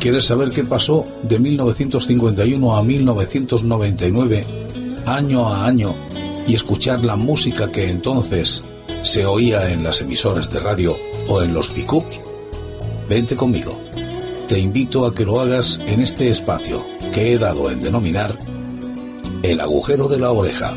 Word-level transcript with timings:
¿Quieres 0.00 0.26
saber 0.26 0.50
qué 0.50 0.62
pasó 0.62 1.04
de 1.24 1.40
1951 1.40 2.76
a 2.76 2.84
1999, 2.84 4.44
año 5.06 5.48
a 5.48 5.66
año, 5.66 5.92
y 6.46 6.54
escuchar 6.54 7.02
la 7.02 7.16
música 7.16 7.72
que 7.72 7.90
entonces 7.90 8.62
se 9.02 9.26
oía 9.26 9.72
en 9.72 9.82
las 9.82 10.00
emisoras 10.00 10.50
de 10.50 10.60
radio 10.60 10.96
o 11.28 11.42
en 11.42 11.52
los 11.52 11.70
pickups? 11.70 12.20
Vente 13.08 13.34
conmigo. 13.34 13.76
Te 14.46 14.60
invito 14.60 15.04
a 15.04 15.12
que 15.12 15.24
lo 15.24 15.40
hagas 15.40 15.80
en 15.86 16.00
este 16.00 16.30
espacio 16.30 16.86
que 17.12 17.32
he 17.32 17.38
dado 17.38 17.68
en 17.68 17.82
denominar 17.82 18.38
el 19.42 19.60
agujero 19.60 20.06
de 20.06 20.20
la 20.20 20.30
oreja. 20.30 20.76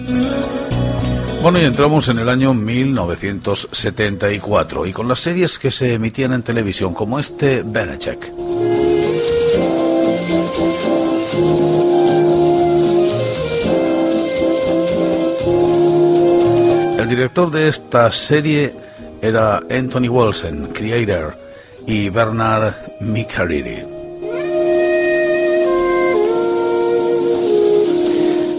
Bueno, 1.43 1.59
y 1.59 1.65
entramos 1.65 2.09
en 2.09 2.17
el 2.19 2.27
año 2.27 2.55
1974 2.55 4.87
y 4.87 4.93
con 4.93 5.07
las 5.07 5.19
series 5.19 5.59
que 5.59 5.69
se 5.69 5.93
emitían 5.93 6.33
en 6.33 6.41
televisión 6.41 6.95
como 6.95 7.19
este 7.19 7.61
Benechek. 7.63 8.50
Director 17.11 17.51
de 17.51 17.67
esta 17.67 18.09
serie 18.13 18.73
era 19.21 19.59
Anthony 19.69 20.07
Wilson, 20.07 20.67
creator, 20.67 21.37
y 21.85 22.07
Bernard 22.07 22.73
Micariri. 23.01 23.83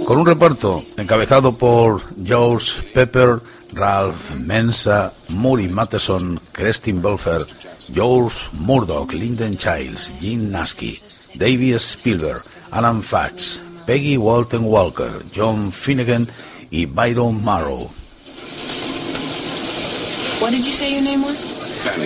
Con 0.04 0.18
un 0.18 0.26
reparto 0.26 0.82
encabezado 0.98 1.56
por 1.56 2.02
George 2.22 2.82
Pepper, 2.92 3.40
Ralph 3.72 4.32
Mensa, 4.36 5.14
Murray 5.30 5.70
Matheson, 5.70 6.38
Kristin 6.52 7.00
Belfer, 7.00 7.46
George 7.94 8.36
Murdoch, 8.52 9.14
Lyndon 9.14 9.56
Childs, 9.56 10.12
Gene 10.20 10.50
Nasky, 10.50 11.00
David 11.36 11.76
Spielberg, 11.76 12.42
Alan 12.70 13.02
Fatch, 13.02 13.60
Peggy 13.86 14.18
Walton 14.18 14.64
Walker, 14.66 15.24
John 15.34 15.72
Finnegan 15.72 16.28
y 16.70 16.84
Byron 16.84 17.42
Morrow. 17.42 18.01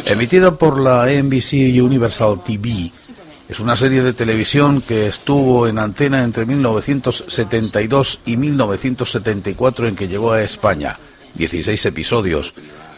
Emitida 0.05 0.59
por 0.59 0.79
la 0.79 1.06
NBC 1.06 1.83
Universal 1.83 2.42
TV, 2.45 2.91
es 3.48 3.61
una 3.61 3.77
serie 3.77 4.03
de 4.03 4.12
televisión 4.12 4.83
que 4.83 5.06
estuvo 5.06 5.67
en 5.67 5.79
antena 5.79 6.23
entre 6.23 6.45
1972 6.45 8.20
y 8.27 8.37
1974 8.37 9.89
en 9.89 9.97
que 9.97 10.09
llegó 10.09 10.33
a 10.33 10.42
España. 10.42 10.98
16 11.34 11.87
episodios. 11.87 12.53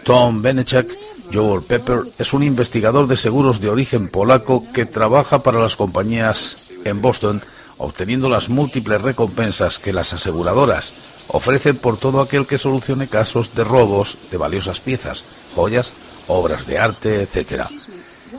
Tom 0.04 0.42
Benechak, 0.42 0.88
Joel 1.32 1.62
Pepper, 1.62 2.00
es 2.18 2.32
un 2.32 2.42
investigador 2.42 3.06
de 3.06 3.16
seguros 3.16 3.60
de 3.60 3.68
origen 3.68 4.08
polaco 4.08 4.64
que 4.72 4.86
trabaja 4.86 5.44
para 5.44 5.60
las 5.60 5.76
compañías 5.76 6.72
en 6.84 7.00
Boston, 7.00 7.42
obteniendo 7.76 8.28
las 8.28 8.48
múltiples 8.48 9.00
recompensas 9.02 9.78
que 9.78 9.92
las 9.92 10.12
aseguradoras 10.12 10.94
ofrecen 11.28 11.76
por 11.76 11.98
todo 11.98 12.20
aquel 12.20 12.46
que 12.46 12.58
solucione 12.58 13.08
casos 13.08 13.54
de 13.54 13.64
robos 13.64 14.18
de 14.30 14.36
valiosas 14.36 14.80
piezas, 14.80 15.24
joyas, 15.54 15.92
obras 16.26 16.66
de 16.66 16.78
arte, 16.78 17.22
etc. 17.22 17.64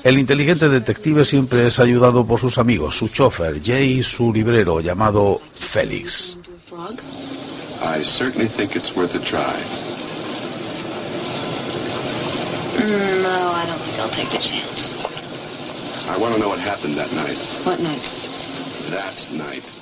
El 0.03 0.17
inteligente 0.17 0.69
detective 0.69 1.25
siempre 1.25 1.67
es 1.67 1.79
ayudado 1.79 2.25
por 2.25 2.39
sus 2.39 2.57
amigos, 2.57 2.97
su 2.97 3.07
chofer, 3.07 3.61
Jay 3.63 3.99
y 3.99 4.03
su 4.03 4.33
librero 4.33 4.81
llamado 4.81 5.41
Félix. 5.55 6.37
I 7.81 8.03
certainly 8.03 8.47
think 8.47 8.75
it's 8.75 8.93
worth 8.95 9.15
a 9.15 9.19
try. 9.19 9.55
Mm, 12.75 13.23
no, 13.23 13.51
I 13.53 13.65
don't 13.65 13.81
think 13.81 13.99
I'll 13.99 14.09
take 14.09 14.29
the 14.31 14.37
chance. 14.37 14.91
I 16.07 16.17
want 16.17 16.33
to 16.33 16.39
know 16.39 16.49
what 16.49 16.59
happened 16.59 16.97
that 16.97 17.11
night. 17.14 17.37
What 17.64 17.80
night? 17.80 18.02
That 18.89 19.30
night. 19.31 19.78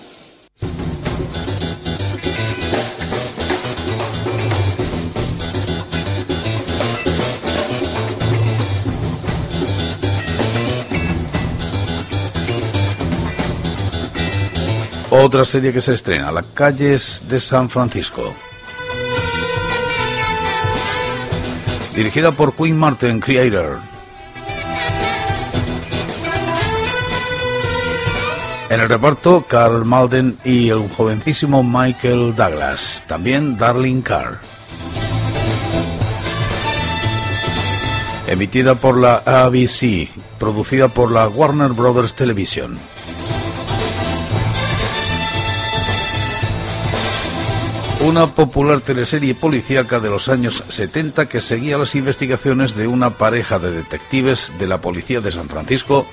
Otra 15.09 15.45
serie 15.45 15.71
que 15.71 15.79
se 15.79 15.93
estrena, 15.93 16.31
Las 16.33 16.45
calles 16.53 17.23
de 17.29 17.39
San 17.39 17.69
Francisco. 17.69 18.33
Dirigida 21.95 22.33
por 22.33 22.53
Quinn 22.53 22.77
Martin, 22.77 23.19
Creator. 23.19 23.79
En 28.69 28.81
el 28.81 28.89
reparto, 28.89 29.45
Carl 29.47 29.85
Malden 29.85 30.37
y 30.43 30.67
el 30.69 30.89
jovencísimo 30.89 31.63
Michael 31.63 32.35
Douglas. 32.35 33.05
También 33.07 33.57
Darling 33.57 34.01
Carr. 34.01 34.41
Emitida 38.27 38.75
por 38.75 38.97
la 38.97 39.23
ABC, 39.25 40.09
producida 40.37 40.89
por 40.89 41.13
la 41.13 41.29
Warner 41.29 41.71
Brothers 41.71 42.13
Television. 42.13 42.77
Una 48.07 48.25
popular 48.25 48.79
teleserie 48.79 49.35
policíaca 49.35 49.99
de 49.99 50.09
los 50.09 50.29
años 50.29 50.63
70 50.69 51.27
que 51.27 51.41
seguía 51.41 51.77
las 51.77 51.93
investigaciones 51.93 52.73
de 52.73 52.87
una 52.87 53.17
pareja 53.17 53.59
de 53.59 53.71
detectives 53.71 54.53
de 54.57 54.65
la 54.65 54.79
policía 54.79 55.19
de 55.19 55.29
San 55.29 55.49
Francisco, 55.49 56.07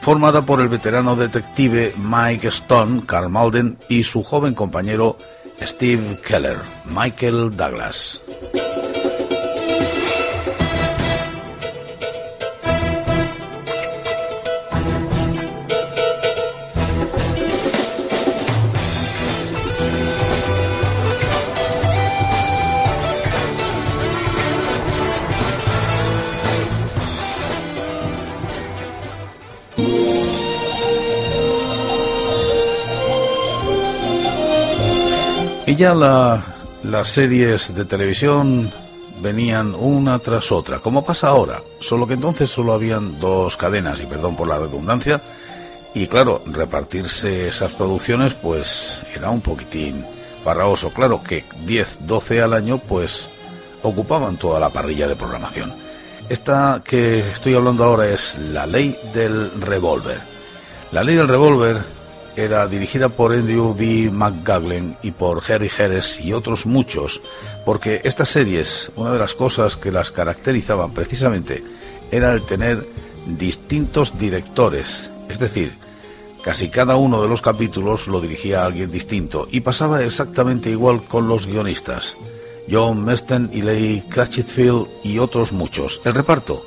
formada 0.00 0.42
por 0.42 0.60
el 0.60 0.68
veterano 0.68 1.16
detective 1.16 1.94
Mike 1.96 2.46
Stone, 2.46 3.02
Carl 3.06 3.28
Malden, 3.28 3.76
y 3.88 4.04
su 4.04 4.22
joven 4.22 4.54
compañero 4.54 5.18
Steve 5.60 6.20
Keller, 6.24 6.58
Michael 6.84 7.56
Douglas. 7.56 8.22
Y 35.72 35.76
ya 35.76 35.94
las 35.94 37.08
series 37.08 37.74
de 37.74 37.86
televisión 37.86 38.70
venían 39.22 39.74
una 39.74 40.18
tras 40.18 40.52
otra, 40.52 40.80
como 40.80 41.02
pasa 41.02 41.28
ahora, 41.28 41.62
solo 41.80 42.06
que 42.06 42.12
entonces 42.12 42.50
solo 42.50 42.74
habían 42.74 43.18
dos 43.18 43.56
cadenas, 43.56 44.02
y 44.02 44.04
perdón 44.04 44.36
por 44.36 44.48
la 44.48 44.58
redundancia, 44.58 45.22
y 45.94 46.08
claro, 46.08 46.42
repartirse 46.44 47.48
esas 47.48 47.72
producciones 47.72 48.34
pues 48.34 49.02
era 49.16 49.30
un 49.30 49.40
poquitín 49.40 50.04
farraoso. 50.44 50.92
Claro 50.92 51.22
que 51.22 51.46
10, 51.64 52.00
12 52.02 52.42
al 52.42 52.52
año 52.52 52.76
pues 52.76 53.30
ocupaban 53.82 54.36
toda 54.36 54.60
la 54.60 54.68
parrilla 54.68 55.08
de 55.08 55.16
programación. 55.16 55.72
Esta 56.28 56.82
que 56.84 57.20
estoy 57.20 57.54
hablando 57.54 57.84
ahora 57.84 58.10
es 58.10 58.36
La 58.38 58.66
Ley 58.66 58.98
del 59.14 59.50
Revólver. 59.58 60.20
La 60.90 61.02
Ley 61.02 61.16
del 61.16 61.28
Revólver 61.28 62.01
era 62.36 62.66
dirigida 62.66 63.08
por 63.08 63.32
Andrew 63.32 63.74
B. 63.74 64.10
McGaglen 64.10 64.96
y 65.02 65.10
por 65.10 65.42
Harry 65.50 65.70
Harris 65.78 66.20
y 66.20 66.32
otros 66.32 66.66
muchos, 66.66 67.20
porque 67.64 68.00
estas 68.04 68.30
series, 68.30 68.90
una 68.96 69.12
de 69.12 69.18
las 69.18 69.34
cosas 69.34 69.76
que 69.76 69.92
las 69.92 70.10
caracterizaban 70.10 70.92
precisamente, 70.92 71.62
era 72.10 72.32
el 72.32 72.42
tener 72.42 72.88
distintos 73.26 74.18
directores, 74.18 75.10
es 75.28 75.38
decir, 75.38 75.76
casi 76.42 76.68
cada 76.68 76.96
uno 76.96 77.22
de 77.22 77.28
los 77.28 77.42
capítulos 77.42 78.08
lo 78.08 78.20
dirigía 78.20 78.64
alguien 78.64 78.90
distinto 78.90 79.46
y 79.50 79.60
pasaba 79.60 80.02
exactamente 80.02 80.70
igual 80.70 81.04
con 81.04 81.28
los 81.28 81.46
guionistas, 81.46 82.16
John 82.70 83.04
Mesten 83.04 83.50
y 83.52 83.62
Leigh 83.62 84.08
Cratchitfield 84.08 84.88
y 85.02 85.18
otros 85.18 85.52
muchos. 85.52 86.00
El 86.04 86.14
reparto, 86.14 86.64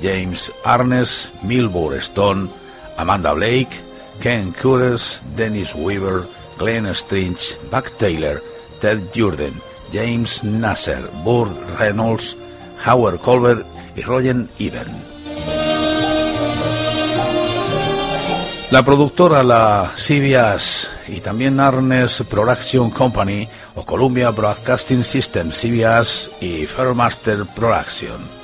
James 0.00 0.52
Arnes, 0.64 1.30
Milbourne 1.42 1.98
Stone, 1.98 2.48
Amanda 2.96 3.32
Blake, 3.32 3.93
Ken 4.20 4.52
Curtis, 4.52 5.22
Dennis 5.36 5.74
Weaver, 5.74 6.26
Glenn 6.58 6.86
Strinch, 6.94 7.58
Buck 7.70 7.96
Taylor, 7.98 8.42
Ted 8.80 9.10
Jordan, 9.14 9.60
James 9.92 10.44
Nasser, 10.44 11.10
Burt 11.24 11.52
Reynolds, 11.78 12.36
Howard 12.84 13.20
Colbert 13.20 13.66
y 13.96 14.02
Roger 14.02 14.46
Even. 14.58 15.14
La 18.70 18.84
productora, 18.84 19.44
la 19.44 19.92
CBS 19.94 20.88
y 21.06 21.20
también 21.20 21.60
Arnes 21.60 22.24
Production 22.28 22.90
Company 22.90 23.48
o 23.76 23.84
Columbia 23.84 24.30
Broadcasting 24.30 25.04
System, 25.04 25.52
CBS 25.52 26.32
y 26.40 26.66
Fairmaster 26.66 27.46
Production. 27.46 28.43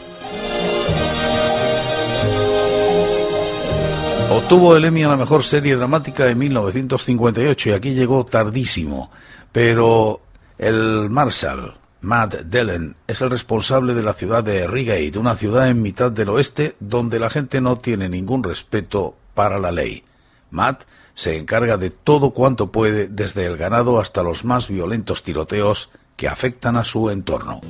Obtuvo 4.31 4.77
el 4.77 4.85
Emmy 4.85 5.03
a 5.03 5.09
la 5.09 5.17
mejor 5.17 5.43
serie 5.43 5.75
dramática 5.75 6.29
en 6.29 6.39
1958 6.39 7.69
y 7.69 7.73
aquí 7.73 7.95
llegó 7.95 8.25
tardísimo, 8.25 9.11
pero 9.51 10.21
el 10.57 11.11
Marshall, 11.11 11.75
Matt 12.03 12.43
Dellen, 12.43 12.95
es 13.09 13.23
el 13.23 13.31
responsable 13.31 13.93
de 13.93 14.05
la 14.05 14.13
ciudad 14.13 14.45
de 14.45 14.69
Reigate, 14.69 15.19
una 15.19 15.35
ciudad 15.35 15.69
en 15.69 15.83
mitad 15.83 16.13
del 16.13 16.29
oeste 16.29 16.77
donde 16.79 17.19
la 17.19 17.29
gente 17.29 17.61
no 17.61 17.79
tiene 17.79 18.09
ningún 18.09 18.45
respeto 18.45 19.17
para 19.35 19.59
la 19.59 19.73
ley. 19.73 20.05
Matt 20.51 20.85
se 21.13 21.37
encarga 21.37 21.77
de 21.77 21.91
todo 21.91 22.31
cuanto 22.31 22.71
puede, 22.71 23.09
desde 23.09 23.47
el 23.47 23.57
ganado 23.57 23.99
hasta 23.99 24.23
los 24.23 24.45
más 24.45 24.69
violentos 24.69 25.25
tiroteos 25.25 25.91
que 26.15 26.29
afectan 26.29 26.77
a 26.77 26.85
su 26.85 27.11
entorno. 27.11 27.61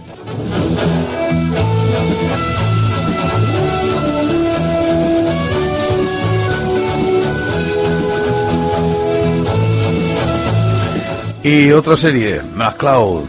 Y 11.43 11.73
otra 11.73 11.97
serie, 11.97 12.43
McCloud. 12.43 13.25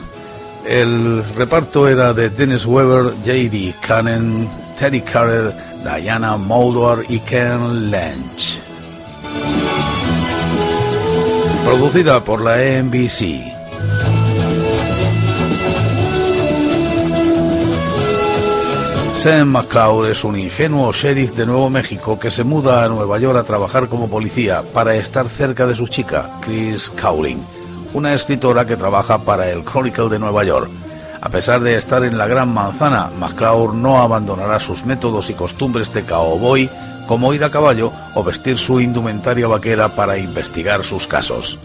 El 0.68 1.24
reparto 1.34 1.88
era 1.88 2.14
de 2.14 2.30
Dennis 2.30 2.66
Weber, 2.66 3.16
J.D. 3.24 3.76
Cannon, 3.82 4.50
Terry 4.78 5.02
Carter, 5.02 5.56
Diana 5.82 6.36
Muldaur 6.36 7.06
y 7.08 7.20
Ken 7.20 7.90
Lynch. 7.90 8.60
Producida 11.64 12.22
por 12.22 12.42
la 12.42 12.58
NBC. 12.84 13.54
Sam 19.14 19.50
McCloud 19.50 20.08
es 20.08 20.24
un 20.26 20.38
ingenuo 20.38 20.92
sheriff 20.92 21.32
de 21.32 21.46
Nuevo 21.46 21.70
México 21.70 22.20
que 22.20 22.30
se 22.30 22.44
muda 22.44 22.84
a 22.84 22.90
Nueva 22.90 23.20
York 23.20 23.38
a 23.38 23.44
trabajar 23.44 23.88
como 23.88 24.10
policía 24.10 24.64
para 24.74 24.96
estar 24.96 25.30
cerca 25.30 25.66
de 25.66 25.78
su 25.78 25.88
chica, 25.88 26.40
Chris 26.42 26.90
Cowling 26.90 27.61
una 27.94 28.14
escritora 28.14 28.66
que 28.66 28.78
trabaja 28.78 29.24
para 29.24 29.50
el 29.50 29.64
Chronicle 29.64 30.10
de 30.10 30.20
Nueva 30.20 30.44
York. 30.44 30.70
A 31.22 31.30
pesar 31.30 31.62
de 31.62 31.76
estar 31.76 32.04
en 32.04 32.18
la 32.18 32.28
Gran 32.28 32.54
Manzana, 32.54 33.12
McCloud 33.20 33.74
no 33.74 34.02
abandonará 34.02 34.60
sus 34.60 34.86
métodos 34.86 35.30
y 35.30 35.34
costumbres 35.34 35.94
de 35.94 36.04
cowboy, 36.04 36.70
como 37.08 37.34
ir 37.34 37.44
a 37.44 37.52
caballo 37.52 37.92
o 38.16 38.24
vestir 38.24 38.58
su 38.58 38.80
indumentaria 38.80 39.48
vaquera 39.48 39.96
para 39.96 40.18
investigar 40.18 40.84
sus 40.84 41.08
casos. 41.08 41.60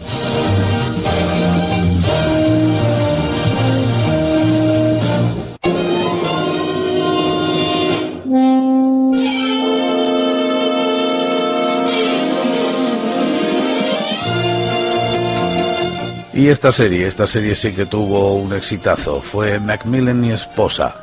Y 16.37 16.49
esta 16.49 16.71
serie, 16.71 17.07
esta 17.07 17.25
serie 17.25 17.55
sí 17.55 17.73
que 17.73 17.87
tuvo 17.87 18.35
un 18.35 18.53
exitazo, 18.53 19.23
fue 19.23 19.59
Macmillan 19.59 20.23
y 20.23 20.33
esposa. 20.33 20.93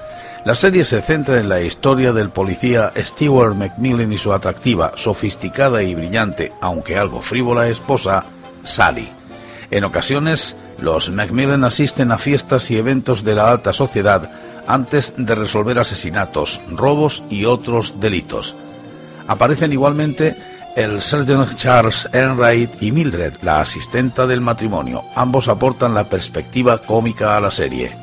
La 0.44 0.54
serie 0.54 0.84
se 0.84 1.02
centra 1.02 1.40
en 1.40 1.48
la 1.48 1.60
historia 1.60 2.12
del 2.12 2.30
policía 2.30 2.92
Stewart 2.96 3.56
Macmillan 3.56 4.12
y 4.12 4.16
su 4.16 4.32
atractiva, 4.32 4.92
sofisticada 4.94 5.82
y 5.82 5.96
brillante, 5.96 6.52
aunque 6.60 6.96
algo 6.96 7.20
frívola 7.20 7.66
esposa, 7.66 8.26
Sally. 8.62 9.08
En 9.72 9.82
ocasiones, 9.82 10.56
los 10.78 11.10
Macmillan 11.10 11.64
asisten 11.64 12.12
a 12.12 12.18
fiestas 12.18 12.70
y 12.70 12.76
eventos 12.76 13.24
de 13.24 13.34
la 13.34 13.50
alta 13.50 13.72
sociedad 13.72 14.30
antes 14.68 15.14
de 15.16 15.34
resolver 15.34 15.80
asesinatos, 15.80 16.60
robos 16.68 17.24
y 17.28 17.46
otros 17.46 17.98
delitos. 17.98 18.54
Aparecen 19.26 19.72
igualmente 19.72 20.36
el 20.76 21.00
Sergeant 21.02 21.54
Charles 21.54 22.08
Enright 22.12 22.82
y 22.82 22.90
Mildred, 22.90 23.34
la 23.42 23.60
asistenta 23.60 24.26
del 24.26 24.40
matrimonio, 24.40 25.04
ambos 25.14 25.46
aportan 25.48 25.94
la 25.94 26.08
perspectiva 26.08 26.78
cómica 26.78 27.36
a 27.36 27.40
la 27.40 27.50
serie. 27.50 27.96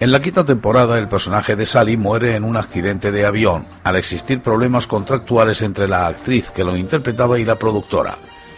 En 0.00 0.12
la 0.12 0.20
quinta 0.20 0.44
temporada, 0.44 0.96
el 0.98 1.08
personaje 1.08 1.56
de 1.56 1.66
Sally 1.66 1.96
muere 1.96 2.36
en 2.36 2.44
un 2.44 2.56
accidente 2.56 3.10
de 3.10 3.26
avión, 3.26 3.66
al 3.82 3.96
existir 3.96 4.40
problemas 4.40 4.86
contractuales 4.86 5.60
entre 5.62 5.88
la 5.88 6.06
actriz 6.06 6.50
que 6.50 6.62
lo 6.62 6.76
interpretaba 6.76 7.40
y 7.40 7.44
la 7.44 7.56
productora. 7.56 8.16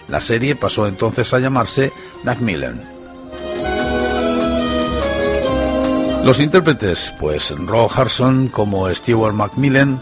La 0.08 0.20
serie 0.20 0.54
pasó 0.54 0.86
entonces 0.86 1.32
a 1.32 1.38
llamarse 1.38 1.92
Macmillan. 2.24 2.99
Los 6.24 6.38
intérpretes, 6.38 7.12
pues 7.18 7.52
Ro 7.58 7.88
Harson 7.90 8.48
como 8.48 8.94
Stewart 8.94 9.34
Macmillan, 9.34 10.00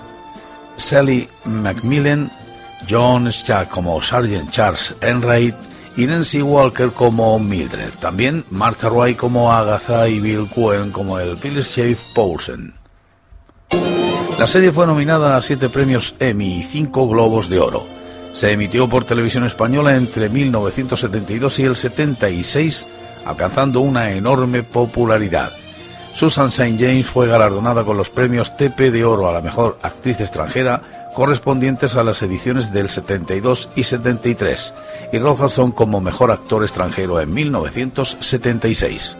Sally 0.76 1.28
Macmillan, 1.44 2.30
John 2.88 3.32
Stack 3.32 3.68
como 3.68 4.02
Sergeant 4.02 4.50
Charles 4.50 4.94
Enright 5.00 5.54
y 5.96 6.06
Nancy 6.06 6.42
Walker 6.42 6.90
como 6.92 7.38
Mildred. 7.38 7.94
También 8.00 8.44
Martha 8.50 8.88
Roy 8.88 9.14
como 9.14 9.52
Agatha 9.52 10.08
y 10.08 10.20
Bill 10.20 10.48
Cohen 10.52 10.90
como 10.90 11.18
el 11.18 11.38
Phyllis 11.38 11.74
Shave 11.74 11.98
Paulsen. 12.14 12.74
La 14.38 14.46
serie 14.46 14.72
fue 14.72 14.86
nominada 14.86 15.36
a 15.36 15.42
siete 15.42 15.68
premios 15.68 16.14
Emmy 16.18 16.58
y 16.58 16.62
cinco 16.62 17.08
Globos 17.08 17.48
de 17.48 17.60
Oro. 17.60 17.86
Se 18.32 18.52
emitió 18.52 18.88
por 18.88 19.04
televisión 19.04 19.44
española 19.44 19.96
entre 19.96 20.28
1972 20.28 21.58
y 21.58 21.62
el 21.64 21.76
76, 21.76 22.86
alcanzando 23.24 23.80
una 23.80 24.10
enorme 24.12 24.62
popularidad. 24.62 25.52
Susan 26.18 26.48
St. 26.48 26.76
James 26.80 27.06
fue 27.06 27.28
galardonada 27.28 27.84
con 27.84 27.96
los 27.96 28.10
premios 28.10 28.56
TP 28.56 28.90
de 28.90 29.04
Oro 29.04 29.28
a 29.28 29.32
la 29.32 29.40
mejor 29.40 29.78
actriz 29.82 30.18
extranjera 30.18 31.12
correspondientes 31.14 31.94
a 31.94 32.02
las 32.02 32.22
ediciones 32.22 32.72
del 32.72 32.88
72 32.88 33.70
y 33.76 33.84
73, 33.84 34.74
y 35.12 35.18
Rogerson 35.20 35.70
como 35.70 36.00
mejor 36.00 36.32
actor 36.32 36.64
extranjero 36.64 37.20
en 37.20 37.32
1976. 37.32 39.16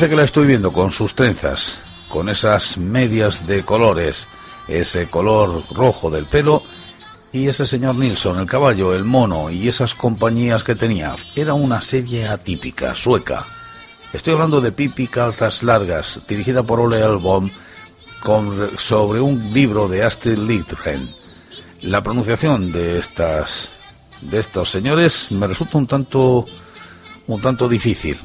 Que 0.00 0.16
la 0.16 0.24
estoy 0.24 0.46
viendo 0.46 0.72
con 0.72 0.92
sus 0.92 1.14
trenzas, 1.14 1.84
con 2.08 2.30
esas 2.30 2.78
medias 2.78 3.46
de 3.46 3.62
colores, 3.64 4.30
ese 4.66 5.08
color 5.08 5.62
rojo 5.72 6.10
del 6.10 6.24
pelo 6.24 6.62
y 7.32 7.48
ese 7.48 7.66
señor 7.66 7.96
Nilsson, 7.96 8.38
el 8.38 8.46
caballo, 8.46 8.94
el 8.94 9.04
mono 9.04 9.50
y 9.50 9.68
esas 9.68 9.94
compañías 9.94 10.64
que 10.64 10.74
tenía. 10.74 11.14
Era 11.36 11.52
una 11.52 11.82
serie 11.82 12.26
atípica, 12.26 12.94
sueca. 12.94 13.44
Estoy 14.14 14.32
hablando 14.32 14.62
de 14.62 14.72
Pipi 14.72 15.06
Calzas 15.06 15.62
Largas, 15.62 16.22
dirigida 16.26 16.62
por 16.62 16.80
Ole 16.80 16.98
Elbom, 17.00 17.50
con, 18.22 18.70
sobre 18.78 19.20
un 19.20 19.52
libro 19.52 19.86
de 19.86 20.02
Astrid 20.02 20.38
Lindgren. 20.38 21.10
La 21.82 22.02
pronunciación 22.02 22.72
de 22.72 22.98
estas 22.98 23.68
de 24.22 24.40
estos 24.40 24.70
señores 24.70 25.30
me 25.30 25.46
resulta 25.46 25.76
un 25.76 25.86
tanto 25.86 26.46
un 27.26 27.40
tanto 27.40 27.68
difícil. 27.68 28.18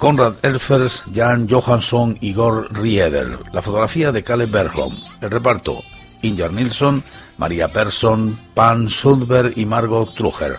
Konrad 0.00 0.36
Elfers, 0.42 1.04
Jan 1.14 1.46
Johansson, 1.46 2.16
Igor 2.22 2.72
Rieder. 2.72 3.38
La 3.52 3.60
fotografía 3.60 4.10
de 4.10 4.22
Caleb 4.22 4.50
Bergholm. 4.50 4.96
El 5.20 5.30
reparto, 5.30 5.82
Inger 6.22 6.54
Nilsson, 6.54 7.04
María 7.36 7.68
Persson, 7.68 8.40
Pan 8.54 8.88
Sundberg 8.88 9.52
y 9.58 9.66
Margot 9.66 10.14
Truger. 10.14 10.58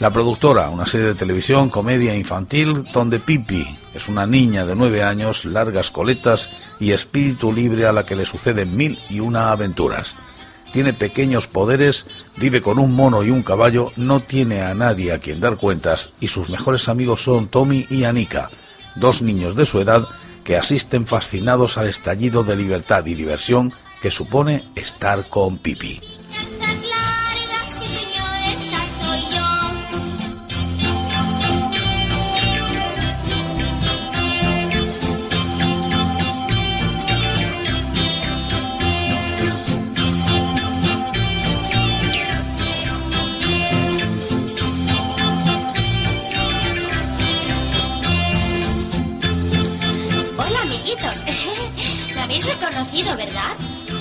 La 0.00 0.10
productora, 0.10 0.70
una 0.70 0.86
serie 0.86 1.06
de 1.06 1.14
televisión, 1.14 1.70
comedia 1.70 2.16
infantil, 2.16 2.84
donde 2.92 3.20
Pippi 3.20 3.64
es 3.94 4.08
una 4.08 4.26
niña 4.26 4.66
de 4.66 4.74
nueve 4.74 5.04
años, 5.04 5.44
largas 5.44 5.92
coletas 5.92 6.50
y 6.80 6.90
espíritu 6.90 7.52
libre 7.52 7.86
a 7.86 7.92
la 7.92 8.04
que 8.04 8.16
le 8.16 8.26
suceden 8.26 8.76
mil 8.76 8.98
y 9.08 9.20
una 9.20 9.52
aventuras. 9.52 10.16
Tiene 10.72 10.92
pequeños 10.92 11.46
poderes, 11.46 12.06
vive 12.36 12.60
con 12.60 12.80
un 12.80 12.92
mono 12.92 13.22
y 13.22 13.30
un 13.30 13.44
caballo, 13.44 13.92
no 13.94 14.18
tiene 14.18 14.62
a 14.62 14.74
nadie 14.74 15.12
a 15.12 15.20
quien 15.20 15.38
dar 15.38 15.54
cuentas 15.58 16.10
y 16.18 16.26
sus 16.26 16.50
mejores 16.50 16.88
amigos 16.88 17.22
son 17.22 17.46
Tommy 17.46 17.86
y 17.88 18.02
Anika, 18.02 18.50
dos 18.96 19.22
niños 19.22 19.56
de 19.56 19.66
su 19.66 19.80
edad 19.80 20.06
que 20.44 20.56
asisten 20.56 21.06
fascinados 21.06 21.78
al 21.78 21.88
estallido 21.88 22.44
de 22.44 22.56
libertad 22.56 23.06
y 23.06 23.14
diversión 23.14 23.72
que 24.02 24.10
supone 24.10 24.62
estar 24.76 25.28
con 25.28 25.58
Pipi. 25.58 26.00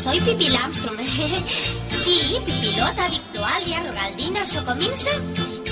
Soy 0.04 0.20
Pipi 0.20 0.50
Lamstrom. 0.50 0.98
sí, 2.04 2.38
Pipilota 2.46 3.08
Victualia 3.08 3.84
Rogaldina 3.84 4.46
Socominsa, 4.46 5.12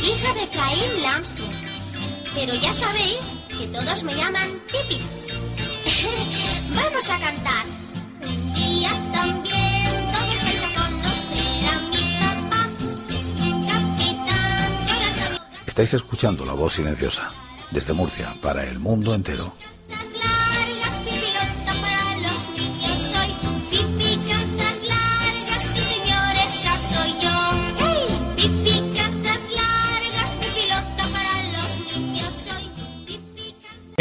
hija 0.01 0.33
de 0.33 0.47
Caín 0.49 1.01
Lamstrom. 1.01 1.51
Pero 2.33 2.53
ya 2.55 2.71
sabéis 2.71 3.35
que 3.49 3.67
todos 3.67 4.03
me 4.03 4.15
llaman 4.15 4.61
Pipi. 4.71 5.01
Vamos 6.75 7.09
a 7.09 7.19
cantar. 7.19 7.65
Un 8.21 8.53
día 8.53 8.91
también 9.11 10.07
todos 10.13 10.43
vais 10.43 10.63
a 10.63 10.73
conocer 10.79 11.65
a 11.67 11.79
mi 11.89 12.01
papá. 12.21 12.67
Es 13.09 13.41
un 13.41 13.61
capitán. 13.67 15.39
Estáis 15.65 15.93
escuchando 15.93 16.45
la 16.45 16.53
voz 16.53 16.73
silenciosa 16.73 17.31
desde 17.71 17.93
Murcia 17.93 18.33
para 18.41 18.63
el 18.63 18.79
mundo 18.79 19.13
entero. 19.13 19.53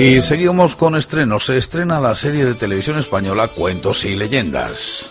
Y 0.02 0.23
seguimos 0.23 0.76
con 0.76 0.97
estrenos. 0.97 1.45
Se 1.45 1.59
estrena 1.59 2.00
la 2.00 2.14
serie 2.14 2.47
de 2.47 2.54
televisión 2.54 2.99
española 2.99 3.49
Cuentos 3.49 4.07
y 4.07 4.16
Leyendas. 4.16 5.11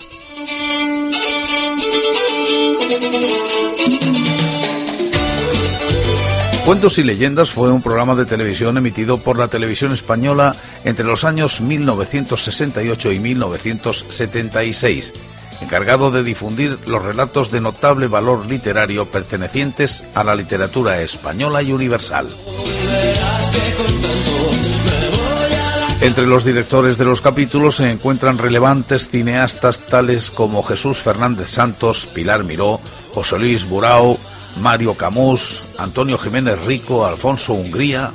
Cuentos 6.65 6.98
y 6.98 7.03
Leyendas 7.03 7.51
fue 7.51 7.72
un 7.72 7.84
programa 7.84 8.15
de 8.15 8.25
televisión 8.25 8.79
emitido 8.79 9.19
por 9.19 9.38
la 9.38 9.48
televisión 9.48 9.93
española 9.93 10.55
entre 10.84 11.05
los 11.05 11.24
años 11.24 11.62
1968 11.62 13.12
y 13.12 13.19
1976, 13.19 15.13
encargado 15.62 16.10
de 16.10 16.24
difundir 16.24 16.79
los 16.88 17.03
relatos 17.03 17.51
de 17.51 17.62
notable 17.62 18.08
valor 18.08 18.48
literario 18.48 19.05
pertenecientes 19.05 20.03
a 20.15 20.24
la 20.24 20.36
literatura 20.36 21.00
española 21.03 21.62
y 21.62 21.74
universal. 21.74 22.27
Entre 26.01 26.25
los 26.25 26.45
directores 26.45 26.97
de 26.97 27.05
los 27.05 27.19
capítulos 27.19 27.75
se 27.75 27.91
encuentran 27.91 28.37
relevantes 28.37 29.09
cineastas 29.09 29.79
tales 29.79 30.29
como 30.29 30.63
Jesús 30.63 30.99
Fernández 30.99 31.49
Santos, 31.49 32.07
Pilar 32.07 32.45
Miró, 32.45 32.79
José 33.13 33.37
Luis 33.37 33.67
Burao, 33.67 34.17
Mario 34.61 34.95
Camus, 34.95 35.61
Antonio 35.77 36.17
Jiménez 36.17 36.63
Rico, 36.65 37.05
Alfonso 37.05 37.53
Hungría. 37.53 38.11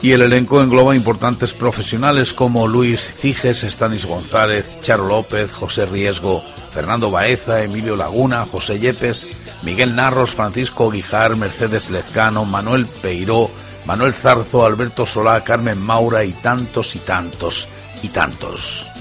Y 0.00 0.12
el 0.12 0.22
elenco 0.22 0.60
engloba 0.62 0.94
importantes 0.94 1.52
profesionales 1.52 2.32
como 2.34 2.68
Luis 2.68 3.12
Ciges, 3.12 3.62
Stanis 3.62 4.06
González, 4.06 4.80
Charo 4.80 5.06
López, 5.06 5.52
José 5.52 5.86
Riesgo, 5.86 6.42
Fernando 6.72 7.10
Baeza, 7.10 7.62
Emilio 7.62 7.96
Laguna, 7.96 8.46
José 8.46 8.78
Yepes, 8.78 9.26
Miguel 9.62 9.94
Narros, 9.94 10.30
Francisco 10.30 10.90
Guijar, 10.90 11.36
Mercedes 11.36 11.90
Lezcano, 11.90 12.44
Manuel 12.44 12.86
Peiró, 12.86 13.50
Manuel 13.86 14.12
Zarzo, 14.12 14.64
Alberto 14.64 15.06
Solá, 15.06 15.42
Carmen 15.42 15.80
Maura 15.80 16.24
y 16.24 16.32
tantos 16.32 16.94
y 16.94 17.00
tantos 17.00 17.68
y 18.02 18.08
tantos. 18.08 18.91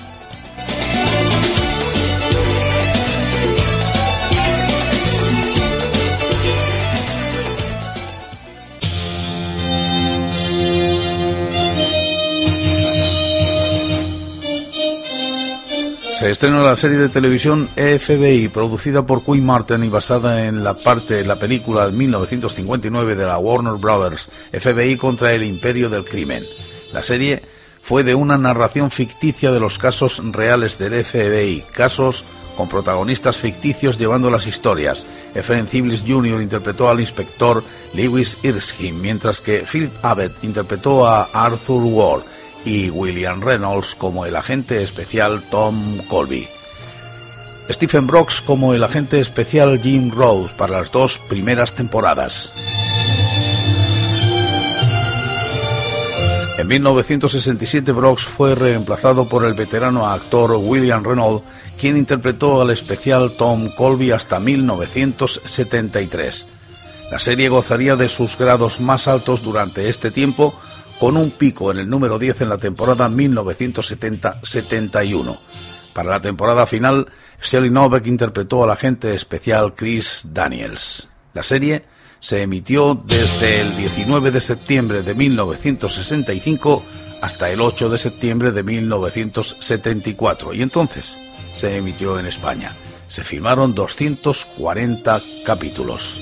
Se 16.22 16.30
estrenó 16.30 16.63
la 16.63 16.75
serie 16.75 17.00
de 17.00 17.10
televisión 17.10 17.72
FBI, 17.75 18.50
producida 18.50 19.04
por 19.08 19.25
Queen 19.25 19.44
Martin 19.44 19.84
y 19.84 19.90
basada 19.90 20.46
en 20.46 20.63
la 20.63 20.78
parte 20.78 21.16
de 21.16 21.25
la 21.25 21.40
película 21.40 21.88
de 21.88 21.94
1959 21.94 23.16
de 23.16 23.25
la 23.25 23.40
Warner 23.40 23.82
Brothers, 23.82 24.30
FBI 24.51 24.98
contra 24.98 25.34
el 25.34 25.44
Imperio 25.44 25.90
del 25.90 26.06
Crimen. 26.06 26.46
La 26.94 27.01
serie 27.01 27.42
fue 27.82 28.04
de 28.04 28.13
una 28.13 28.38
narración 28.38 28.92
ficticia 28.92 29.51
de 29.51 29.60
los 29.60 29.80
casos 29.80 30.22
reales 30.24 30.78
del 30.78 31.04
FBI, 31.04 31.66
casos 31.72 32.24
con 32.56 32.70
protagonistas 32.70 33.38
ficticios 33.38 33.98
llevando 33.98 34.30
las 34.30 34.46
historias. 34.46 35.08
Efraín 35.34 35.66
Ciblis 35.66 36.04
Jr. 36.08 36.40
interpretó 36.40 36.88
al 36.88 37.00
inspector 37.00 37.63
Lewis 37.94 38.38
Erskine, 38.44 39.00
mientras 39.00 39.42
que 39.42 39.63
Philip 39.66 39.94
Abbott 40.04 40.44
interpretó 40.44 41.08
a 41.08 41.24
Arthur 41.34 41.82
Ward 41.82 42.25
y 42.65 42.89
William 42.89 43.41
Reynolds 43.41 43.96
como 43.96 44.25
el 44.25 44.36
agente 44.36 44.84
especial 44.84 45.50
Tom 45.50 46.06
Colby. 46.08 46.48
Stephen 47.70 48.08
Brooks 48.08 48.41
como 48.41 48.74
el 48.74 48.84
agente 48.84 49.20
especial 49.20 49.80
Jim 49.82 50.12
Rhodes 50.12 50.51
para 50.51 50.80
las 50.80 50.91
dos 50.91 51.20
primeras 51.20 51.74
temporadas. 51.74 52.51
En 56.58 56.68
1967 56.68 57.91
Brooks 57.91 58.25
fue 58.25 58.53
reemplazado 58.53 59.27
por 59.27 59.46
el 59.46 59.56
veterano 59.56 60.08
actor 60.08 60.51
William 60.51 61.03
Reynolds, 61.03 61.44
quien 61.75 61.98
interpretó 61.98 62.62
al 62.62 62.70
especial 62.70 63.36
Tom 63.36 63.74
Colby 63.75 64.12
hasta 64.12 64.39
1973. 64.39 66.46
La 67.10 67.18
serie 67.20 67.50
gozaría 67.50 67.96
de 67.96 68.10
sus 68.10 68.38
grados 68.38 68.80
más 68.80 69.08
altos 69.08 69.41
durante 69.41 69.89
este 69.89 70.12
tiempo, 70.12 70.53
con 71.01 71.17
un 71.17 71.31
pico 71.31 71.72
en 71.72 71.79
el 71.79 71.89
número 71.89 72.20
10 72.20 72.41
en 72.41 72.50
la 72.50 72.60
temporada 72.60 73.10
1970-71. 73.10 75.39
Para 75.96 76.12
la 76.12 76.20
temporada 76.20 76.67
final, 76.67 77.08
Shelley 77.41 77.72
Novak 77.72 78.05
interpretó 78.05 78.63
al 78.63 78.70
agente 78.70 79.15
especial 79.15 79.74
Chris 79.74 80.27
Daniels. 80.31 81.10
La 81.34 81.41
serie 81.41 81.86
se 82.20 82.43
emitió 82.43 82.93
desde 82.93 83.62
el 83.62 83.75
19 83.77 84.29
de 84.29 84.41
septiembre 84.41 85.01
de 85.01 85.15
1965 85.15 86.84
hasta 87.20 87.50
el 87.50 87.62
8 87.62 87.89
de 87.89 87.98
septiembre 87.98 88.51
de 88.51 88.62
1974 88.62 90.53
y 90.53 90.62
entonces 90.62 91.20
se 91.55 91.77
emitió 91.77 92.20
en 92.20 92.27
España. 92.27 92.77
Se 93.08 93.24
filmaron 93.24 93.74
240 93.74 95.20
capítulos. 95.43 96.20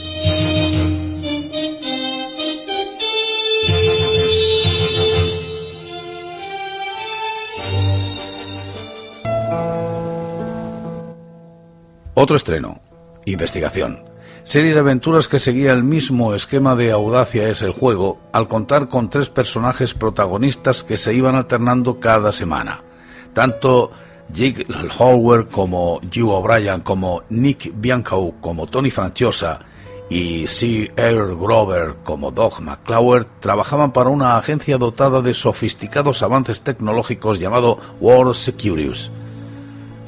Otro 12.21 12.35
estreno, 12.35 12.81
Investigación. 13.23 14.03
Serie 14.43 14.73
de 14.73 14.81
aventuras 14.81 15.29
que 15.29 15.39
seguía 15.39 15.71
el 15.71 15.85
mismo 15.85 16.33
esquema 16.33 16.75
de 16.75 16.91
Audacia 16.91 17.47
es 17.47 17.61
el 17.61 17.71
juego, 17.71 18.19
al 18.33 18.49
contar 18.49 18.89
con 18.89 19.09
tres 19.09 19.29
personajes 19.29 19.93
protagonistas 19.93 20.83
que 20.83 20.97
se 20.97 21.13
iban 21.13 21.35
alternando 21.35 22.01
cada 22.01 22.33
semana. 22.33 22.83
Tanto 23.31 23.91
Jake 24.33 24.67
Howard 24.97 25.47
como 25.47 26.01
Hugh 26.13 26.29
O'Brien, 26.29 26.81
como 26.81 27.23
Nick 27.29 27.71
Bianco, 27.73 28.33
como 28.41 28.67
Tony 28.67 28.91
Franciosa 28.91 29.61
y 30.09 30.45
C. 30.47 30.91
Air 30.97 31.37
Grover 31.37 31.99
como 32.03 32.31
Doug 32.31 32.59
McClower 32.59 33.23
trabajaban 33.39 33.93
para 33.93 34.09
una 34.09 34.37
agencia 34.37 34.77
dotada 34.77 35.21
de 35.21 35.33
sofisticados 35.33 36.21
avances 36.21 36.59
tecnológicos 36.59 37.39
llamado 37.39 37.79
World 38.01 38.35
Securities. 38.35 39.09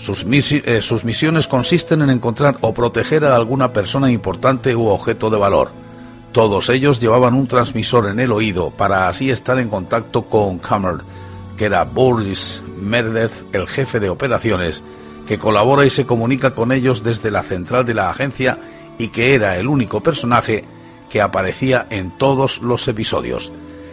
Sus, 0.01 0.25
eh, 0.27 0.81
sus, 0.81 1.05
misiones 1.05 1.45
consisten 1.45 2.01
en 2.01 2.09
encontrar 2.09 2.57
o 2.61 2.73
proteger 2.73 3.23
a 3.23 3.35
alguna 3.35 3.71
persona 3.71 4.09
importante 4.09 4.75
u 4.75 4.87
objeto 4.87 5.29
de 5.29 5.37
valor. 5.37 5.71
Todos 6.31 6.71
ellos 6.71 6.99
llevaban 6.99 7.35
un 7.35 7.45
transmisor 7.45 8.07
en 8.07 8.19
el 8.19 8.31
oído 8.31 8.71
para 8.71 9.07
así 9.07 9.29
estar 9.29 9.59
en 9.59 9.69
contacto 9.69 10.23
con 10.23 10.57
Cameron, 10.57 11.03
que 11.55 11.65
era 11.65 11.83
Boris 11.83 12.63
Merdez, 12.79 13.45
el 13.53 13.67
jefe 13.67 13.99
de 13.99 14.09
operaciones, 14.09 14.83
que 15.27 15.37
colabora 15.37 15.85
y 15.85 15.91
se 15.91 16.07
comunica 16.07 16.55
con 16.55 16.71
ellos 16.71 17.03
desde 17.03 17.29
la 17.29 17.43
central 17.43 17.85
de 17.85 17.93
la 17.93 18.09
agencia 18.09 18.57
y 18.97 19.09
que 19.09 19.35
era 19.35 19.57
el 19.57 19.67
único 19.67 20.01
personaje 20.01 20.65
que 21.11 21.21
aparecía 21.21 21.85
en 21.91 22.09
todos 22.17 22.63
los 22.63 22.87
episodios 22.87 23.51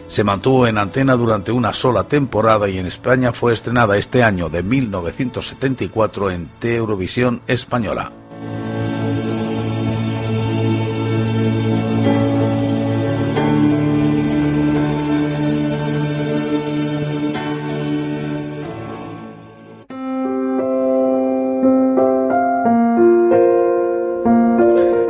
se 0.09 0.23
mantuvo 0.23 0.65
en 0.65 0.79
antena 0.79 1.15
durante 1.15 1.51
una 1.51 1.71
sola 1.71 2.05
temporada 2.05 2.67
y 2.67 2.79
en 2.79 2.87
España 2.87 3.31
fue 3.31 3.53
estrenada 3.53 3.95
este 3.95 4.23
año 4.23 4.49
de 4.49 4.63
1974 4.63 6.31
en 6.31 6.47
T 6.59 6.75
Eurovisión 6.75 7.41
Española. 7.47 8.11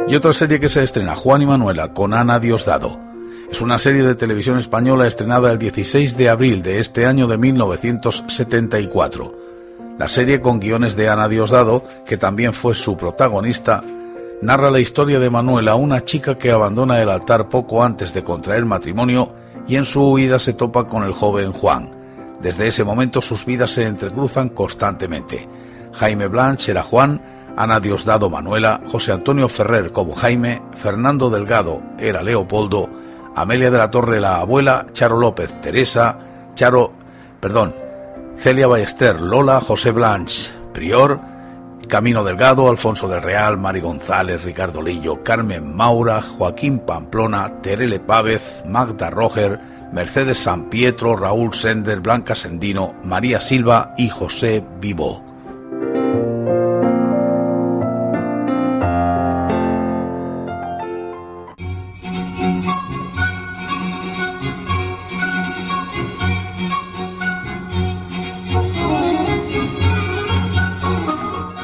Y 0.10 0.16
otra 0.16 0.34
serie 0.34 0.60
que 0.60 0.70
se 0.70 0.84
estrena, 0.84 1.16
Juan 1.16 1.44
y 1.44 1.46
Manuela, 1.46 1.94
con 1.94 2.14
Ana 2.14 2.40
Diosdado. 2.40 3.09
Es 3.52 3.62
una 3.62 3.80
serie 3.80 4.04
de 4.04 4.14
televisión 4.14 4.60
española 4.60 5.08
estrenada 5.08 5.52
el 5.52 5.58
16 5.58 6.18
de 6.18 6.30
abril 6.30 6.62
de 6.62 6.80
este 6.80 7.08
año 7.08 7.26
de 7.26 7.40
1974. 7.40 9.34
La 9.98 10.08
serie 10.08 10.40
con 10.40 10.60
guiones 10.60 10.96
de 10.96 11.10
Ana 11.10 11.28
Diosdado, 11.28 11.84
que 12.06 12.16
también 12.16 12.54
fue 12.54 12.76
su 12.76 12.96
protagonista, 12.96 13.84
narra 14.44 14.70
la 14.70 14.80
historia 14.80 15.20
de 15.20 15.32
Manuela, 15.32 15.74
una 15.74 16.06
chica 16.06 16.36
que 16.36 16.52
abandona 16.52 17.02
el 17.02 17.10
altar 17.10 17.50
poco 17.50 17.84
antes 17.84 18.14
de 18.14 18.24
contraer 18.24 18.66
matrimonio 18.66 19.34
y 19.68 19.78
en 19.78 19.86
su 19.86 20.04
huida 20.04 20.38
se 20.38 20.54
topa 20.54 20.86
con 20.86 21.04
el 21.04 21.14
joven 21.14 21.52
Juan. 21.52 21.90
Desde 22.40 22.68
ese 22.68 22.84
momento 22.84 23.20
sus 23.20 23.46
vidas 23.46 23.72
se 23.72 23.88
entrecruzan 23.88 24.50
constantemente. 24.50 25.50
Jaime 25.94 26.28
Blanche 26.28 26.72
era 26.72 26.84
Juan, 26.84 27.20
Ana 27.58 27.80
Diosdado 27.80 28.30
Manuela, 28.30 28.80
José 28.88 29.12
Antonio 29.12 29.50
Ferrer 29.50 29.92
como 29.92 30.14
Jaime, 30.14 30.62
Fernando 30.76 31.32
Delgado 31.32 31.82
era 31.98 32.22
Leopoldo, 32.22 32.90
Amelia 33.40 33.72
de 33.72 33.78
la 33.78 33.90
Torre 33.90 34.20
la 34.20 34.40
abuela, 34.40 34.86
Charo 34.92 35.18
López 35.18 35.62
Teresa, 35.62 36.18
Charo, 36.56 36.92
perdón, 37.40 37.74
Celia 38.38 38.68
Ballester 38.68 39.22
Lola, 39.22 39.62
José 39.62 39.92
Blanche 39.92 40.52
Prior, 40.74 41.22
Camino 41.88 42.26
Delgado, 42.26 42.70
Alfonso 42.70 43.08
del 43.08 43.22
Real, 43.22 43.58
Mari 43.58 43.80
González, 43.80 44.44
Ricardo 44.44 44.82
Lillo, 44.82 45.24
Carmen 45.24 45.74
Maura, 45.74 46.22
Joaquín 46.22 46.80
Pamplona, 46.80 47.62
Terele 47.62 48.02
Pávez, 48.02 48.62
Magda 48.66 49.10
Roger, 49.10 49.58
Mercedes 49.94 50.40
San 50.40 50.70
Pietro, 50.70 51.16
Raúl 51.16 51.54
Sender, 51.54 52.02
Blanca 52.02 52.36
Sendino, 52.36 52.94
María 53.06 53.40
Silva 53.40 53.94
y 53.98 54.10
José 54.10 54.66
Vivo. 54.82 55.29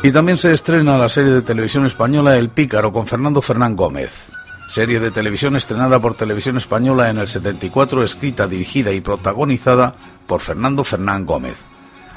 Y 0.05 0.12
también 0.12 0.38
se 0.38 0.53
estrena 0.53 1.00
la 1.00 1.09
serie 1.09 1.31
de 1.31 1.41
televisión 1.41 1.83
española 1.88 2.38
El 2.38 2.50
Pícaro 2.50 2.93
con 2.93 3.07
Fernando 3.07 3.41
Fernán 3.41 3.75
Gómez. 3.75 4.31
Serie 4.69 5.00
de 5.00 5.09
televisión 5.09 5.55
estrenada 5.55 6.00
por 6.00 6.13
Televisión 6.13 6.57
Española 6.57 7.09
en 7.09 7.17
el 7.17 7.27
74, 7.27 8.03
escrita, 8.03 8.45
dirigida 8.45 8.91
y 8.91 9.01
protagonizada 9.01 9.95
por 10.27 10.41
Fernando 10.41 10.83
Fernán 10.83 11.25
Gómez. 11.25 11.63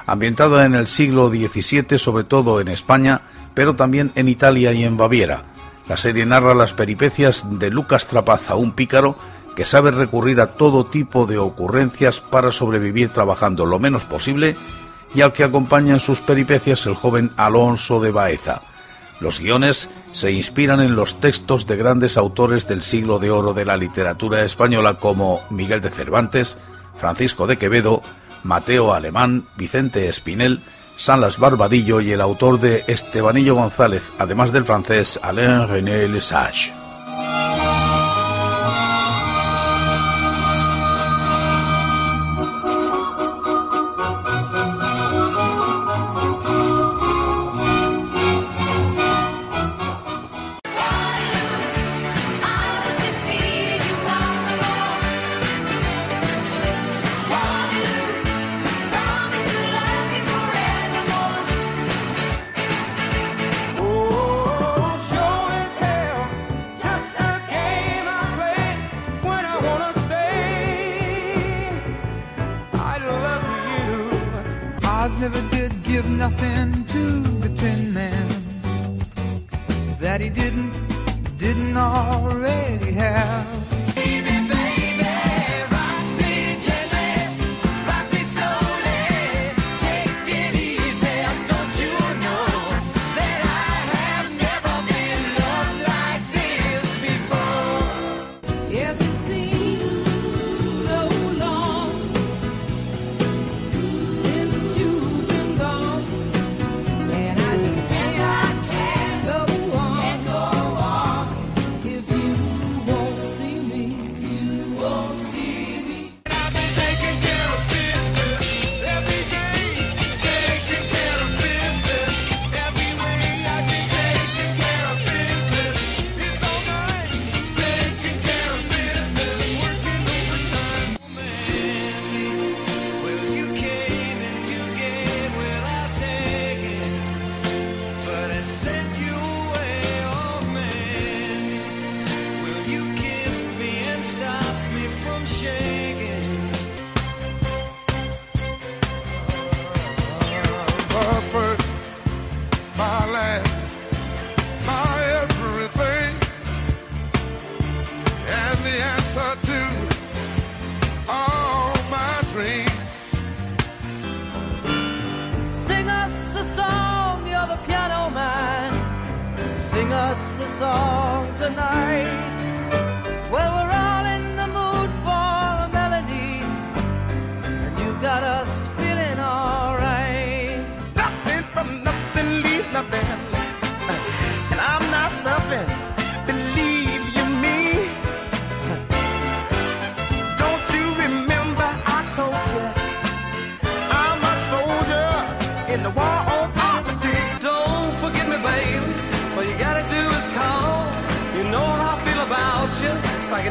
Ambientada 0.04 0.66
en 0.66 0.74
el 0.74 0.86
siglo 0.86 1.30
XVII, 1.30 1.96
sobre 1.96 2.24
todo 2.24 2.60
en 2.60 2.68
España, 2.68 3.22
pero 3.54 3.74
también 3.74 4.12
en 4.16 4.28
Italia 4.28 4.74
y 4.74 4.84
en 4.84 4.98
Baviera. 4.98 5.44
La 5.88 5.96
serie 5.96 6.26
narra 6.26 6.54
las 6.54 6.74
peripecias 6.74 7.46
de 7.58 7.70
Lucas 7.70 8.06
Trapaza, 8.06 8.56
un 8.56 8.72
pícaro 8.72 9.16
que 9.56 9.64
sabe 9.64 9.92
recurrir 9.92 10.42
a 10.42 10.58
todo 10.58 10.84
tipo 10.84 11.24
de 11.24 11.38
ocurrencias 11.38 12.20
para 12.20 12.52
sobrevivir 12.52 13.14
trabajando 13.14 13.64
lo 13.64 13.78
menos 13.78 14.04
posible 14.04 14.58
y 15.14 15.22
al 15.22 15.32
que 15.32 15.44
acompaña 15.44 15.94
en 15.94 16.00
sus 16.00 16.20
peripecias 16.20 16.86
el 16.86 16.94
joven 16.94 17.32
Alonso 17.36 18.00
de 18.00 18.10
Baeza. 18.10 18.62
Los 19.20 19.40
guiones 19.40 19.90
se 20.12 20.30
inspiran 20.30 20.80
en 20.80 20.94
los 20.94 21.18
textos 21.18 21.66
de 21.66 21.76
grandes 21.76 22.16
autores 22.16 22.68
del 22.68 22.82
siglo 22.82 23.18
de 23.18 23.30
oro 23.30 23.52
de 23.52 23.64
la 23.64 23.76
literatura 23.76 24.44
española 24.44 24.98
como 24.98 25.40
Miguel 25.50 25.80
de 25.80 25.90
Cervantes, 25.90 26.56
Francisco 26.96 27.46
de 27.46 27.58
Quevedo, 27.58 28.02
Mateo 28.44 28.94
Alemán, 28.94 29.48
Vicente 29.56 30.08
Espinel, 30.08 30.62
Salas 30.96 31.38
Barbadillo 31.38 32.00
y 32.00 32.12
el 32.12 32.20
autor 32.20 32.58
de 32.58 32.84
Estebanillo 32.86 33.54
González, 33.54 34.12
además 34.18 34.52
del 34.52 34.64
francés 34.64 35.18
Alain 35.22 35.68
René 35.68 36.08
Lesage. 36.08 36.77
give 75.88 76.10
nothing 76.10 76.84
to 76.84 77.02
the 77.40 77.48
Tin 77.56 77.94
Man 77.94 78.28
that 79.98 80.20
he 80.20 80.28
didn't, 80.28 80.70
didn't 81.38 81.76
already 81.76 82.92
have. 82.92 84.37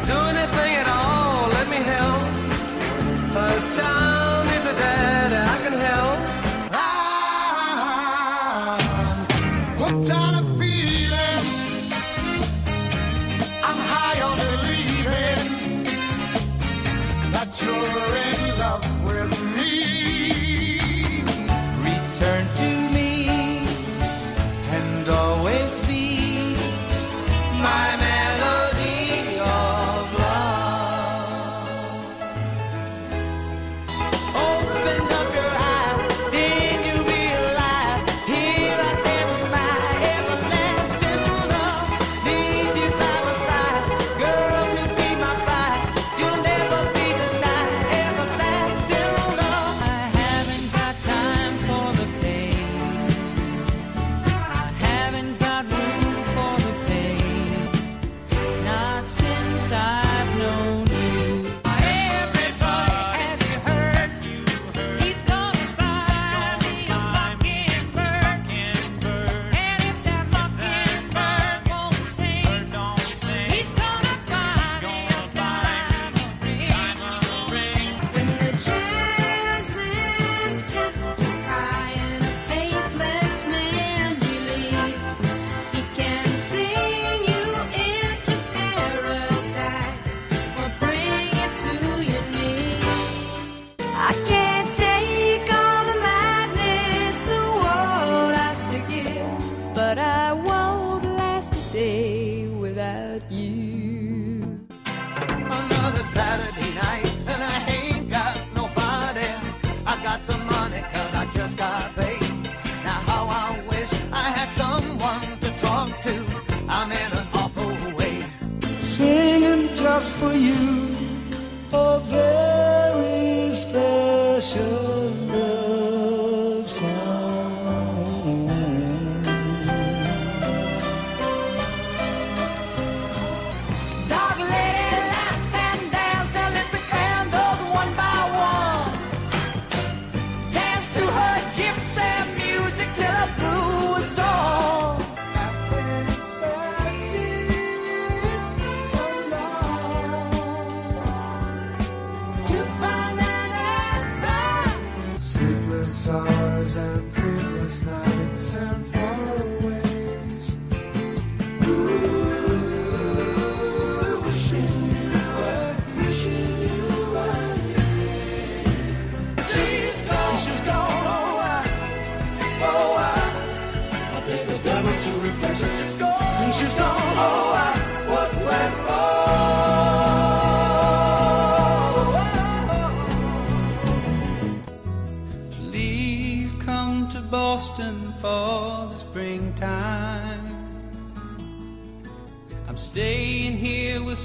do 0.08 0.14
anything 0.14 0.74
at 0.76 0.88
all, 0.88 1.48
let 1.48 1.68
me 1.68 1.76
help. 1.76 2.22
But 3.30 3.72
time. 3.74 4.17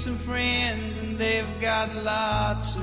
some 0.04 0.18
friends 0.18 0.98
and 0.98 1.16
they've 1.16 1.60
got 1.62 1.88
lots 1.94 2.73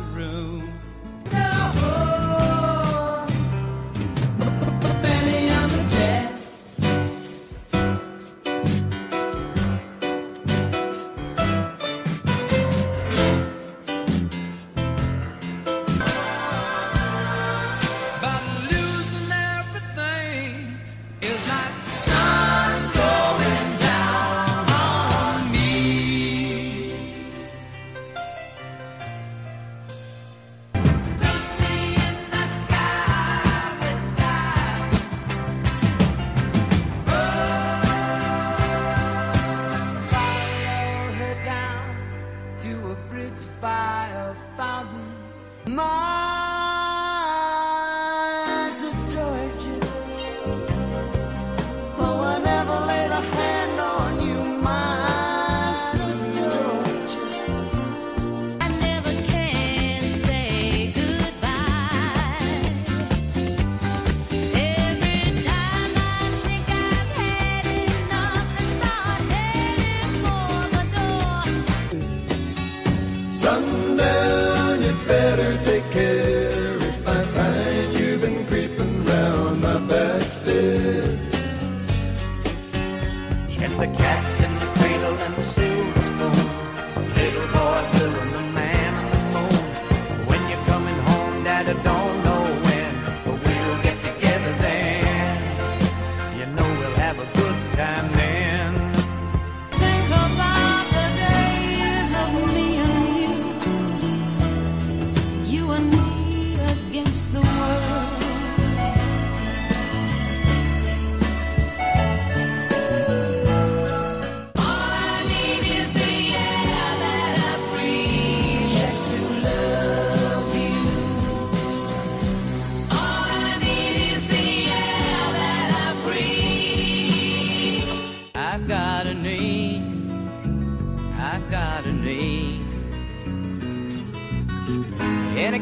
Dön 73.52 74.31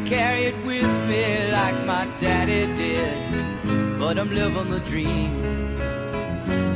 carry 0.10 0.46
it 0.46 0.56
with 0.66 0.92
me 1.08 1.52
like 1.52 1.86
my 1.86 2.06
daddy 2.20 2.66
did. 2.82 3.16
But 4.00 4.18
I'm 4.18 4.34
living 4.34 4.72
the 4.72 4.80
dream 4.80 5.78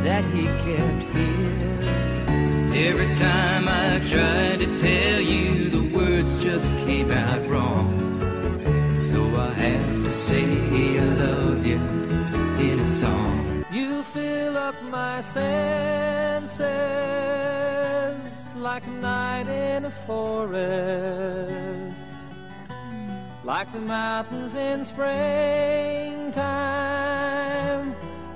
that 0.04 0.24
he 0.26 0.46
kept 0.66 1.04
here. 1.16 1.80
Every 2.88 3.12
time 3.16 3.68
I 3.68 4.00
tried 4.12 4.60
to 4.60 4.68
tell 4.80 5.20
you, 5.20 5.72
the 5.72 5.82
words 5.98 6.44
just 6.44 6.78
came 6.86 7.10
out 7.10 7.42
wrong. 7.50 7.90
So 9.10 9.20
I 9.36 9.52
have 9.66 10.04
to 10.04 10.12
say 10.12 10.46
I 11.00 11.06
love 11.26 11.66
you 11.66 11.82
in 12.68 12.80
a 12.80 12.86
song. 12.86 13.66
You 13.72 14.04
fill 14.04 14.58
up 14.58 14.76
my 14.84 15.22
senses 15.22 16.60
like 18.56 18.86
a 18.86 18.92
night 18.92 19.48
in 19.48 19.86
a 19.86 19.92
forest 19.92 22.03
like 23.44 23.72
the 23.74 23.80
mountains 23.80 24.56
in 24.56 24.86
springtime. 24.86 26.32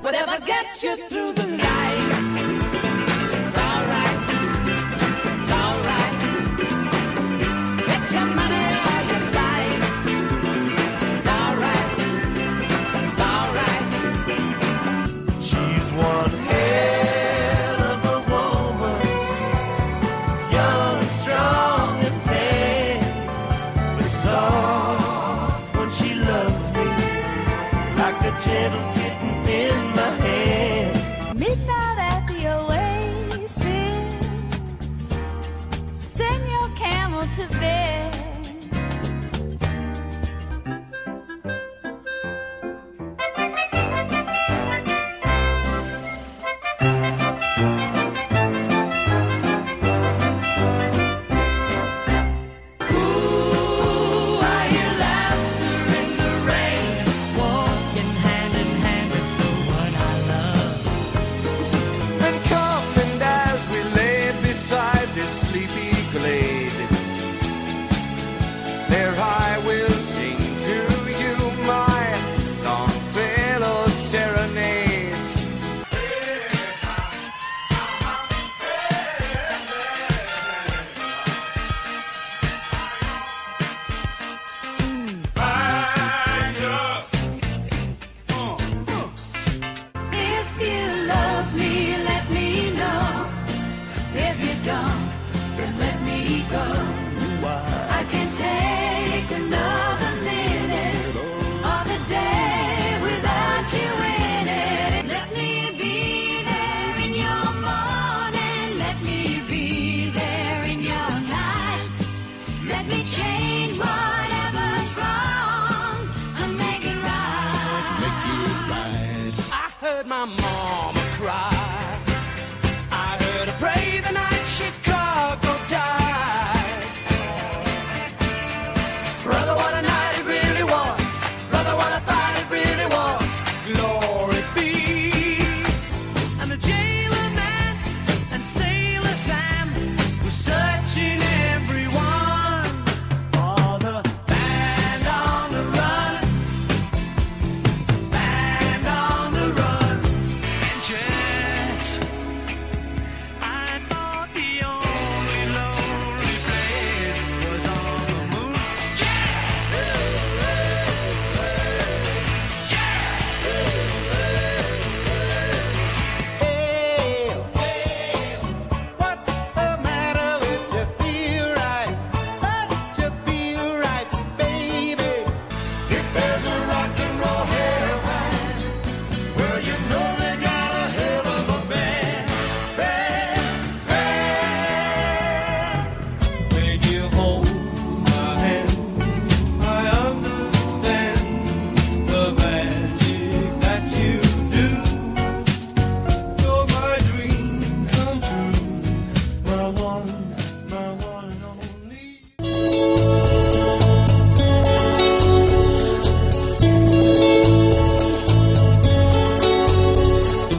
Whatever 0.02 0.39
gets 0.46 0.84
you 0.84 0.98
through 1.08 1.34
the 1.34 1.48
night. 1.48 2.16